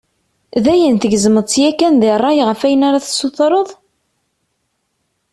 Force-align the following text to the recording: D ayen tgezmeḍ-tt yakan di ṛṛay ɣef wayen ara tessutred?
D 0.63 0.65
ayen 0.73 0.95
tgezmeḍ-tt 0.97 1.55
yakan 1.63 1.93
di 2.01 2.09
ṛṛay 2.17 2.39
ɣef 2.47 2.61
wayen 2.63 2.85
ara 2.87 3.03
tessutred? 3.05 3.69